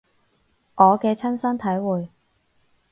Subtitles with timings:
[0.77, 2.09] 我嘅親身體會